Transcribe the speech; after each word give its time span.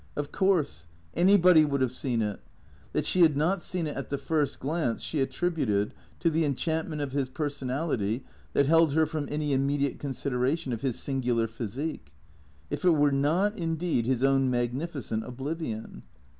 Of 0.15 0.31
course; 0.31 0.87
anybody 1.13 1.63
would 1.63 1.81
have 1.81 1.91
seen 1.91 2.23
it. 2.23 2.39
That 2.91 3.05
she 3.05 3.21
had 3.21 3.37
not 3.37 3.61
seen 3.61 3.85
it 3.85 3.95
at 3.95 4.09
the 4.09 4.17
first 4.17 4.59
glance 4.59 5.03
she 5.03 5.19
attributed 5.19 5.93
to 6.21 6.31
the 6.31 6.43
enchantment 6.43 7.03
of 7.03 7.11
his 7.11 7.29
personality 7.29 8.23
that 8.53 8.65
held 8.65 8.93
her 8.93 9.05
from 9.05 9.27
any 9.29 9.53
immediate 9.53 9.99
consideration 9.99 10.73
of 10.73 10.81
his 10.81 10.97
singular 10.99 11.45
physique. 11.45 12.15
If 12.71 12.83
it 12.83 12.95
were 12.95 13.11
not, 13.11 13.55
indeed, 13.55 14.07
his 14.07 14.23
own 14.23 14.49
magnificent 14.49 15.23
oblivion. 15.23 16.01